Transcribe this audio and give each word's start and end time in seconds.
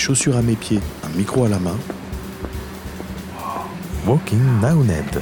chaussures 0.00 0.36
à 0.36 0.42
mes 0.42 0.56
pieds, 0.56 0.80
un 1.04 1.16
micro 1.16 1.44
à 1.44 1.48
la 1.48 1.58
main. 1.58 1.76
Walking 4.06 4.40
Ned. 4.86 5.20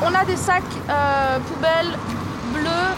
On 0.00 0.14
a 0.14 0.24
des 0.24 0.36
sacs 0.36 0.62
euh, 0.88 1.38
poubelles 1.40 1.98
bleus. 2.54 2.94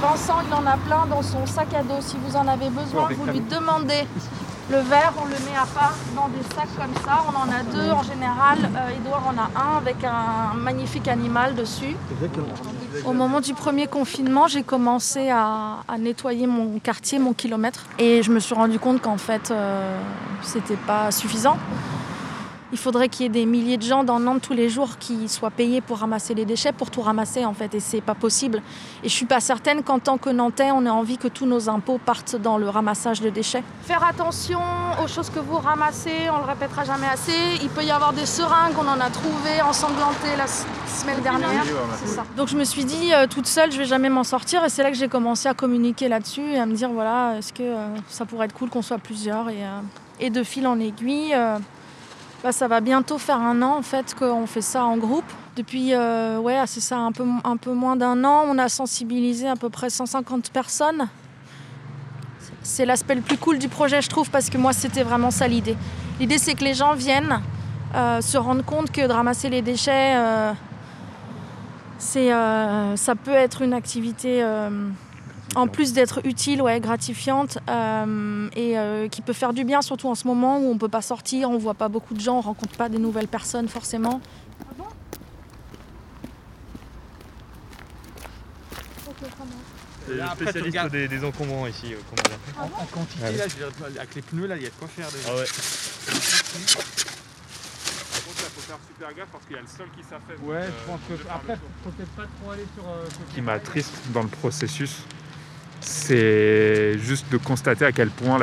Vincent, 0.00 0.38
il 0.48 0.54
en 0.54 0.66
a 0.66 0.78
plein 0.78 1.06
dans 1.10 1.22
son 1.22 1.44
sac 1.46 1.74
à 1.74 1.82
dos. 1.82 2.00
Si 2.00 2.16
vous 2.26 2.34
en 2.36 2.48
avez 2.48 2.70
besoin, 2.70 3.08
vous 3.16 3.26
lui 3.26 3.40
demandez. 3.40 4.06
Le 4.70 4.78
verre, 4.78 5.12
on 5.20 5.24
le 5.24 5.32
met 5.32 5.56
à 5.56 5.66
part 5.66 5.94
dans 6.14 6.28
des 6.28 6.42
sacs 6.54 6.68
comme 6.76 6.94
ça. 7.04 7.24
On 7.26 7.36
en 7.36 7.50
a 7.52 7.62
deux 7.64 7.90
en 7.90 8.02
général. 8.02 8.58
Euh, 8.62 8.96
Edouard 8.96 9.26
en 9.26 9.36
a 9.36 9.50
un 9.60 9.76
avec 9.78 9.96
un 10.04 10.54
magnifique 10.54 11.08
animal 11.08 11.54
dessus. 11.54 11.96
Au 13.04 13.12
moment 13.12 13.40
du 13.40 13.54
premier 13.54 13.86
confinement, 13.86 14.46
j'ai 14.46 14.62
commencé 14.62 15.30
à, 15.30 15.78
nettoyer 15.98 16.46
mon 16.46 16.78
quartier, 16.78 17.18
mon 17.18 17.32
kilomètre. 17.32 17.84
Et 17.98 18.22
je 18.22 18.30
me 18.30 18.38
suis 18.38 18.54
rendu 18.54 18.78
compte 18.78 19.02
qu'en 19.02 19.18
fait, 19.18 19.50
euh, 19.50 19.98
c'était 20.42 20.76
pas 20.76 21.10
suffisant. 21.10 21.56
Il 22.72 22.78
faudrait 22.78 23.10
qu'il 23.10 23.24
y 23.24 23.26
ait 23.26 23.28
des 23.28 23.44
milliers 23.44 23.76
de 23.76 23.82
gens 23.82 24.02
dans 24.02 24.18
Nantes 24.18 24.40
tous 24.40 24.54
les 24.54 24.70
jours 24.70 24.96
qui 24.98 25.28
soient 25.28 25.50
payés 25.50 25.82
pour 25.82 25.98
ramasser 25.98 26.32
les 26.32 26.46
déchets, 26.46 26.72
pour 26.72 26.90
tout 26.90 27.02
ramasser 27.02 27.44
en 27.44 27.52
fait, 27.52 27.74
et 27.74 27.80
c'est 27.80 28.00
pas 28.00 28.14
possible. 28.14 28.62
Et 29.04 29.10
je 29.10 29.14
suis 29.14 29.26
pas 29.26 29.40
certaine 29.40 29.82
qu'en 29.82 29.98
tant 29.98 30.16
que 30.16 30.30
Nantais, 30.30 30.70
on 30.70 30.86
ait 30.86 30.90
envie 30.90 31.18
que 31.18 31.28
tous 31.28 31.44
nos 31.44 31.68
impôts 31.68 31.98
partent 31.98 32.36
dans 32.36 32.56
le 32.56 32.68
ramassage 32.70 33.20
de 33.20 33.28
déchets. 33.28 33.62
Faire 33.82 34.02
attention 34.02 34.60
aux 35.04 35.06
choses 35.06 35.28
que 35.28 35.38
vous 35.38 35.58
ramassez, 35.58 36.30
on 36.34 36.38
le 36.38 36.44
répétera 36.44 36.84
jamais 36.84 37.08
assez. 37.08 37.58
Il 37.62 37.68
peut 37.68 37.84
y 37.84 37.90
avoir 37.90 38.14
des 38.14 38.24
seringues, 38.24 38.74
on 38.78 38.88
en 38.88 39.00
a 39.00 39.10
trouvé 39.10 39.60
ensanglantées 39.62 40.34
la 40.38 40.46
semaine 40.46 41.20
dernière. 41.22 41.64
Ça. 42.06 42.24
Donc 42.38 42.48
je 42.48 42.56
me 42.56 42.64
suis 42.64 42.86
dit, 42.86 43.12
euh, 43.12 43.26
toute 43.26 43.46
seule, 43.46 43.70
je 43.70 43.76
vais 43.76 43.84
jamais 43.84 44.08
m'en 44.08 44.24
sortir, 44.24 44.64
et 44.64 44.70
c'est 44.70 44.82
là 44.82 44.90
que 44.90 44.96
j'ai 44.96 45.08
commencé 45.08 45.46
à 45.46 45.52
communiquer 45.52 46.08
là-dessus 46.08 46.52
et 46.52 46.58
à 46.58 46.64
me 46.64 46.74
dire, 46.74 46.88
voilà, 46.90 47.36
est-ce 47.36 47.52
que 47.52 47.62
euh, 47.62 47.88
ça 48.08 48.24
pourrait 48.24 48.46
être 48.46 48.54
cool 48.54 48.70
qu'on 48.70 48.82
soit 48.82 48.98
plusieurs 48.98 49.50
et, 49.50 49.62
euh, 49.62 49.80
et 50.20 50.30
de 50.30 50.42
fil 50.42 50.66
en 50.66 50.80
aiguille. 50.80 51.34
Bah, 52.42 52.50
ça 52.50 52.66
va 52.66 52.80
bientôt 52.80 53.18
faire 53.18 53.38
un 53.38 53.62
an 53.62 53.76
en 53.76 53.82
fait 53.82 54.16
qu'on 54.18 54.46
fait 54.46 54.62
ça 54.62 54.84
en 54.84 54.96
groupe. 54.96 55.24
Depuis 55.54 55.94
euh, 55.94 56.38
ouais, 56.38 56.60
c'est 56.66 56.80
ça, 56.80 56.98
un 56.98 57.12
peu, 57.12 57.24
un 57.44 57.56
peu 57.56 57.72
moins 57.72 57.94
d'un 57.94 58.24
an, 58.24 58.44
on 58.48 58.58
a 58.58 58.68
sensibilisé 58.68 59.46
à 59.48 59.54
peu 59.54 59.68
près 59.68 59.90
150 59.90 60.50
personnes. 60.50 61.08
C'est 62.64 62.84
l'aspect 62.84 63.14
le 63.14 63.20
plus 63.20 63.38
cool 63.38 63.58
du 63.58 63.68
projet, 63.68 64.02
je 64.02 64.08
trouve, 64.08 64.28
parce 64.30 64.50
que 64.50 64.58
moi, 64.58 64.72
c'était 64.72 65.04
vraiment 65.04 65.30
ça 65.30 65.46
l'idée. 65.46 65.76
L'idée, 66.18 66.38
c'est 66.38 66.54
que 66.54 66.64
les 66.64 66.74
gens 66.74 66.94
viennent 66.94 67.40
euh, 67.94 68.20
se 68.20 68.38
rendre 68.38 68.64
compte 68.64 68.90
que 68.90 69.06
de 69.06 69.12
ramasser 69.12 69.48
les 69.48 69.62
déchets, 69.62 70.16
euh, 70.16 70.52
ça 72.96 73.14
peut 73.14 73.30
être 73.30 73.62
une 73.62 73.74
activité 73.74 74.44
en 75.54 75.66
plus 75.66 75.92
d'être 75.92 76.20
utile, 76.24 76.62
ouais, 76.62 76.80
gratifiante 76.80 77.58
euh, 77.68 78.48
et 78.56 78.78
euh, 78.78 79.08
qui 79.08 79.22
peut 79.22 79.32
faire 79.32 79.52
du 79.52 79.64
bien, 79.64 79.82
surtout 79.82 80.08
en 80.08 80.14
ce 80.14 80.26
moment 80.26 80.58
où 80.58 80.64
on 80.70 80.74
ne 80.74 80.78
peut 80.78 80.88
pas 80.88 81.02
sortir, 81.02 81.50
on 81.50 81.54
ne 81.54 81.58
voit 81.58 81.74
pas 81.74 81.88
beaucoup 81.88 82.14
de 82.14 82.20
gens, 82.20 82.34
on 82.34 82.38
ne 82.38 82.44
rencontre 82.44 82.76
pas 82.76 82.88
des 82.88 82.98
nouvelles 82.98 83.28
personnes 83.28 83.68
forcément. 83.68 84.20
C'est 90.04 90.14
le 90.14 90.26
spécialiste 90.50 90.90
des, 90.90 91.06
des, 91.06 91.24
encombrants 91.24 91.66
ici. 91.68 91.94
Euh, 91.94 91.98
ah 92.58 92.64
en, 92.64 92.84
quantité, 92.86 93.22
là, 93.36 93.44
je 93.46 93.84
avec 93.84 94.14
les 94.16 94.22
pneus, 94.22 94.46
là, 94.46 94.56
il 94.56 94.62
y 94.62 94.66
a 94.66 94.70
de 94.70 94.74
quoi 94.74 94.88
faire 94.88 95.08
déjà. 95.10 95.28
Ah 95.30 95.36
ouais. 95.36 95.44
Par 98.10 98.24
contre, 98.24 98.38
il 98.38 98.50
faut 98.50 98.60
faire 98.60 98.78
super 98.88 99.14
gaffe 99.14 99.28
parce 99.30 99.44
qu'il 99.44 99.54
y 99.54 99.58
a 99.58 99.62
le 99.62 99.68
sol 99.68 99.86
qui 99.96 100.02
s'affaisse. 100.02 100.40
Ouais, 100.42 100.66
je 100.66 100.90
pense 100.90 101.00
que. 101.08 101.14
Après, 101.30 101.56
faut 101.84 101.90
peut-être 101.90 102.10
pas 102.10 102.26
trop 102.40 102.50
aller 102.50 102.66
sur. 102.74 102.84
Ce 103.10 103.34
qui 103.34 103.40
m'attriste 103.42 103.92
dans 104.12 104.22
le 104.22 104.28
processus, 104.28 105.04
c'est 105.82 106.98
juste 106.98 107.30
de 107.30 107.36
constater 107.36 107.84
à 107.84 107.92
quel 107.92 108.08
point 108.08 108.38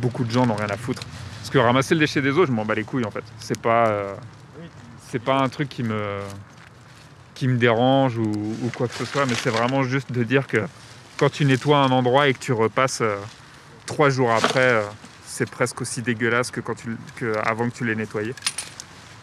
beaucoup 0.00 0.24
de 0.24 0.30
gens 0.30 0.46
n'ont 0.46 0.54
rien 0.54 0.70
à 0.70 0.76
foutre. 0.76 1.02
Parce 1.40 1.50
que 1.50 1.58
ramasser 1.58 1.94
le 1.94 2.00
déchet 2.00 2.22
des 2.22 2.30
autres, 2.30 2.46
je 2.46 2.52
m'en 2.52 2.64
bats 2.64 2.74
les 2.74 2.84
couilles 2.84 3.04
en 3.04 3.10
fait. 3.10 3.24
C'est 3.38 3.60
pas, 3.60 3.88
euh, 3.88 4.14
pas 5.24 5.38
un 5.38 5.48
truc 5.48 5.68
qui 5.68 5.82
me, 5.82 6.20
qui 7.34 7.48
me 7.48 7.56
dérange 7.56 8.18
ou, 8.18 8.70
quoi 8.76 8.88
que 8.88 8.94
ce 8.94 9.04
soit, 9.04 9.26
mais 9.26 9.34
c'est 9.34 9.50
vraiment 9.50 9.82
juste 9.82 10.12
de 10.12 10.22
dire 10.22 10.46
que 10.46 10.64
quand 11.16 11.30
tu 11.30 11.44
nettoies 11.44 11.78
un 11.78 11.90
endroit 11.90 12.28
et 12.28 12.34
que 12.34 12.38
tu 12.38 12.52
repasses 12.52 13.00
euh, 13.00 13.16
trois 13.86 14.10
jours 14.10 14.30
après, 14.30 14.58
euh, 14.58 14.82
c'est 15.24 15.48
presque 15.48 15.80
aussi 15.80 16.02
dégueulasse 16.02 16.50
que, 16.50 16.60
quand 16.60 16.74
tu, 16.74 16.96
que 17.16 17.34
avant 17.44 17.68
que 17.68 17.74
tu 17.74 17.84
l'aies 17.84 17.94
nettoyé. 17.94 18.34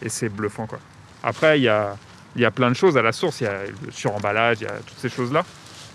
Et 0.02 0.08
c'est 0.08 0.28
bluffant 0.28 0.66
quoi. 0.66 0.80
Après, 1.22 1.58
il 1.58 1.62
y 1.62 1.68
a, 1.68 1.96
y 2.36 2.44
a 2.44 2.50
plein 2.50 2.68
de 2.68 2.76
choses 2.76 2.96
à 2.96 3.02
la 3.02 3.12
source, 3.12 3.40
il 3.40 3.44
y 3.44 3.46
a 3.46 3.62
le 3.84 3.90
suremballage, 3.90 4.58
il 4.60 4.64
y 4.64 4.66
a 4.66 4.72
toutes 4.86 4.98
ces 4.98 5.08
choses-là. 5.08 5.44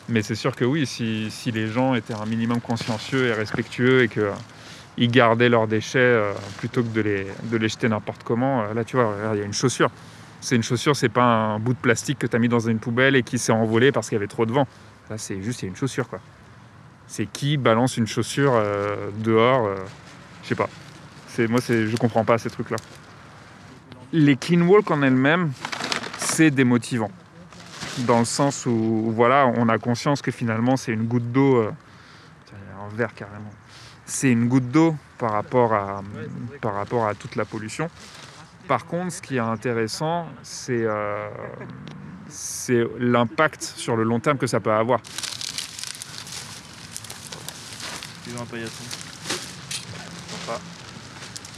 Mais 0.10 0.24
c'est 0.24 0.36
sûr 0.36 0.56
que 0.56 0.66
oui, 0.66 0.88
si, 0.88 1.30
les 1.52 1.68
gens 1.68 1.94
étaient 1.94 2.16
un 2.16 2.26
minimum 2.26 2.60
consciencieux 2.62 3.28
et 3.28 3.34
respectueux 3.34 4.04
et 4.04 4.08
qu'ils 4.08 4.24
euh, 4.24 5.08
gardaient 5.08 5.50
leurs 5.50 5.68
déchets 5.68 6.00
euh, 6.00 6.34
plutôt 6.58 6.82
que 6.82 6.88
de 6.88 7.02
les, 7.02 7.28
de 7.44 7.58
les 7.58 7.70
jeter 7.70 7.88
n'importe 7.88 8.24
comment, 8.24 8.64
euh, 8.64 8.74
là 8.74 8.84
tu 8.84 8.96
vois, 8.96 9.16
il 9.34 9.40
y 9.40 9.42
a 9.42 9.46
une 9.46 9.54
chaussure. 9.54 9.92
C'est 10.42 10.56
une 10.56 10.64
chaussure, 10.64 10.96
c'est 10.96 11.10
pas 11.10 11.24
un 11.24 11.60
bout 11.60 11.74
de 11.74 11.80
plastique 11.80 12.18
que 12.18 12.28
tu 12.28 12.36
as 12.36 12.40
mis 12.40 12.50
dans 12.50 12.60
une 12.60 12.80
poubelle 12.80 13.16
et 13.16 13.24
qui 13.24 13.38
s'est 13.38 13.52
envolé 13.52 13.92
parce 13.92 14.10
qu'il 14.10 14.16
y 14.16 14.18
avait 14.18 14.28
trop 14.28 14.46
de 14.46 14.52
vent. 14.52 14.68
Là, 15.10 15.18
c'est 15.18 15.42
juste, 15.44 15.62
une 15.64 15.76
chaussure 15.76 16.10
quoi. 16.10 16.20
C'est 17.08 17.26
qui 17.26 17.58
balance 17.58 17.98
une 17.98 18.08
chaussure 18.08 18.54
dehors 19.18 19.68
Je 20.44 20.48
sais 20.48 20.56
pas. 20.56 20.70
Moi, 21.50 21.60
je 21.68 21.96
comprends 21.98 22.24
pas 22.24 22.38
ces 22.38 22.52
trucs-là. 22.52 22.78
Les 24.14 24.36
clean 24.36 24.62
walk 24.62 24.92
en 24.92 25.02
elles-mêmes, 25.02 25.52
c'est 26.20 26.52
démotivant 26.52 27.10
dans 28.06 28.20
le 28.20 28.26
sens 28.26 28.66
où, 28.66 29.12
voilà, 29.16 29.52
on 29.56 29.70
a 29.70 29.78
conscience 29.78 30.22
que 30.22 30.32
finalement 30.32 30.78
c'est 30.78 30.92
une 30.92 31.06
goutte 31.06 31.32
d'eau, 31.32 31.58
euh, 31.58 31.72
carrément, 33.16 33.52
c'est 34.06 34.32
une 34.32 34.48
goutte 34.48 34.70
d'eau 34.70 34.96
par 35.18 35.32
rapport 35.32 35.74
à, 35.74 36.02
par 36.62 36.76
rapport 36.76 37.08
à 37.08 37.16
toute 37.16 37.36
la 37.36 37.46
pollution. 37.46 37.90
Par 38.68 38.86
contre, 38.86 39.14
ce 39.14 39.22
qui 39.22 39.38
est 39.38 39.40
intéressant, 39.40 40.28
c'est 40.44 40.84
euh, 40.84 41.30
c'est 42.30 42.84
l'impact 43.00 43.64
sur 43.64 43.96
le 43.96 44.04
long 44.04 44.20
terme 44.20 44.38
que 44.38 44.48
ça 44.48 44.60
peut 44.60 44.72
avoir. 44.72 45.00
Ont 48.38 48.42
un 48.44 48.46
paillasson. 48.46 48.84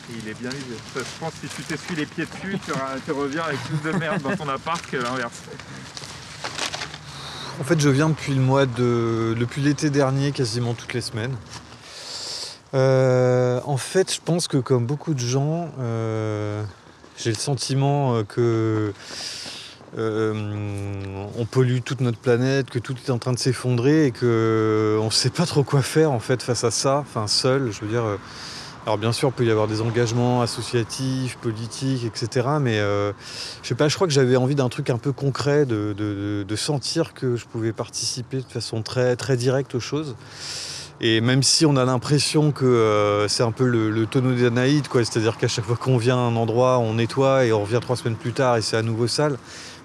il 0.10 0.30
est 0.30 0.40
bien 0.40 0.50
visé. 0.50 0.78
Je 0.96 1.02
pense 1.20 1.34
que 1.34 1.48
si 1.48 1.54
tu 1.54 1.64
t'essuies 1.64 1.96
les 1.96 2.06
pieds 2.06 2.26
dessus, 2.26 2.58
tu, 3.06 3.12
reviens 3.12 3.44
avec 3.44 3.60
plus 3.60 3.92
de 3.92 3.98
merde 3.98 4.22
dans 4.22 4.38
ton 4.38 4.48
appart 4.48 4.82
que 4.90 4.96
l'inverse. 4.96 5.42
En 7.62 7.64
fait, 7.64 7.80
je 7.80 7.90
viens 7.90 8.10
depuis 8.10 8.34
le 8.34 8.42
mois 8.42 8.66
de. 8.66 9.36
depuis 9.40 9.62
l'été 9.62 9.92
dernier, 9.92 10.32
quasiment 10.32 10.74
toutes 10.74 10.96
les 10.96 11.02
semaines. 11.02 11.36
Euh, 12.74 13.62
en 13.66 13.78
fait, 13.78 14.12
je 14.16 14.20
pense 14.20 14.48
que 14.48 14.58
comme 14.58 14.88
beaucoup 14.88 15.14
de 15.14 15.20
gens, 15.20 15.70
euh, 15.80 16.64
j'ai 17.18 17.30
le 17.30 17.36
sentiment 17.36 18.16
euh, 18.16 18.24
que 18.24 18.94
on 19.96 21.46
pollue 21.46 21.82
toute 21.86 22.02
notre 22.02 22.18
planète, 22.18 22.72
que 22.72 22.80
tout 22.80 22.96
est 22.96 23.12
en 23.12 23.20
train 23.20 23.34
de 23.34 23.38
s'effondrer 23.38 24.08
et 24.08 24.12
que 24.12 24.98
on 25.00 25.06
ne 25.06 25.12
sait 25.12 25.30
pas 25.30 25.46
trop 25.46 25.64
quoi 25.64 25.84
faire 25.84 26.12
en 26.12 26.20
fait 26.20 26.42
face 26.42 26.64
à 26.64 26.72
ça. 26.72 26.98
Enfin, 26.98 27.28
seul, 27.28 27.72
je 27.72 27.82
veux 27.82 27.92
dire. 27.92 28.18
Alors 28.86 28.98
bien 28.98 29.12
sûr, 29.12 29.30
il 29.30 29.32
peut 29.34 29.46
y 29.46 29.52
avoir 29.52 29.68
des 29.68 29.82
engagements 29.82 30.42
associatifs, 30.42 31.38
politiques, 31.38 32.04
etc. 32.04 32.48
Mais 32.60 32.80
euh, 32.80 33.14
je 33.62 33.68
sais 33.68 33.76
pas, 33.76 33.88
je 33.88 33.96
crois 33.96 34.08
que 34.08 34.14
j'avais 34.14 34.38
envie 34.38 34.56
d'un 34.56 34.70
truc 34.70 34.90
un 34.90 34.98
peu 34.98 35.12
concret, 35.12 35.68
de, 35.68 36.56
sentir 36.56 37.14
que 37.14 37.36
je 37.36 37.46
pouvais 37.46 37.74
participer 37.74 38.38
de 38.38 38.52
façon 38.52 38.82
très, 38.82 39.16
très 39.16 39.38
directe 39.38 39.76
aux 39.76 39.80
choses. 39.80 40.16
Et 41.04 41.20
même 41.20 41.42
si 41.42 41.66
on 41.66 41.78
a 41.78 41.84
l'impression 41.84 42.52
que 42.52 42.64
euh, 42.64 43.28
c'est 43.28 43.42
un 43.42 43.52
peu 43.52 43.66
le, 43.66 44.06
tonneau 44.06 44.36
d'Anaïde, 44.36 44.88
quoi, 44.88 45.04
c'est-à-dire 45.04 45.36
qu'à 45.36 45.48
chaque 45.48 45.66
fois 45.66 45.76
qu'on 45.76 45.98
vient 45.98 46.16
à 46.16 46.20
un 46.20 46.36
endroit, 46.36 46.78
on 46.78 46.94
nettoie 46.94 47.46
et 47.46 47.52
on 47.52 47.64
revient 47.64 47.80
trois 47.82 47.96
semaines 47.96 48.16
plus 48.16 48.34
tard 48.34 48.58
et 48.58 48.62
c'est 48.62 48.78
à 48.78 48.84
nouveau 48.84 49.08
sale. 49.08 49.38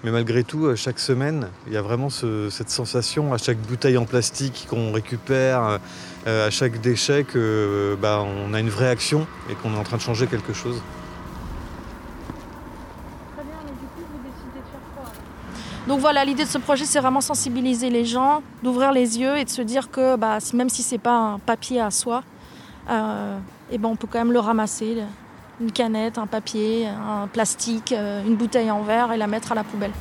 Mais 0.03 0.11
malgré 0.11 0.43
tout, 0.43 0.67
euh, 0.67 0.75
chaque 0.75 0.99
semaine, 0.99 1.49
il 1.65 1.73
y 1.73 1.77
a 1.77 1.81
vraiment 1.81 2.11
cette 2.11 2.69
sensation 2.69 3.33
à 3.33 3.39
chaque 3.39 3.57
bouteille 3.57 3.97
en 3.97 4.05
plastique 4.05 4.67
qu'on 4.69 4.91
récupère, 4.91 5.79
euh, 6.27 6.47
à 6.47 6.51
chaque 6.51 6.81
déchet 6.81 7.23
que 7.23 7.97
bah, 7.99 8.23
a 8.53 8.59
une 8.59 8.69
vraie 8.69 8.89
action 8.89 9.25
et 9.49 9.55
qu'on 9.55 9.73
est 9.73 9.77
en 9.77 9.83
train 9.83 9.97
de 9.97 10.03
changer 10.03 10.27
quelque 10.27 10.53
chose. 10.53 10.83
Donc 15.87 16.01
voilà, 16.01 16.25
l'idée 16.25 16.43
de 16.43 16.49
ce 16.49 16.57
projet, 16.57 16.83
c'est 16.83 16.99
vraiment 16.99 17.21
sensibiliser 17.21 17.89
les 17.89 18.03
gens, 18.03 18.41
d'ouvrir 18.61 18.91
les 18.91 19.19
yeux 19.19 19.37
et 19.37 19.45
de 19.45 19.49
se 19.49 19.61
dire 19.61 19.89
que 19.89 20.17
bah, 20.17 20.39
même 20.53 20.67
si 20.67 20.83
c'est 20.83 20.97
pas 20.97 21.15
un 21.15 21.39
papier 21.39 21.79
à 21.79 21.91
soi, 21.91 22.23
euh, 22.89 23.37
et 23.71 23.77
ben 23.77 23.87
on 23.87 23.95
peut 23.95 24.07
quand 24.11 24.19
même 24.19 24.33
le 24.33 24.39
ramasser, 24.39 24.97
une 25.61 25.71
canette, 25.71 26.17
un 26.17 26.27
papier, 26.27 26.87
un 26.87 27.27
plastique, 27.27 27.93
euh, 27.93 28.21
une 28.25 28.35
bouteille 28.35 28.69
en 28.69 28.81
verre 28.81 29.13
et 29.13 29.17
la 29.17 29.27
mettre 29.27 29.53
à 29.53 29.55
la 29.55 29.63
poubelle. 29.63 29.93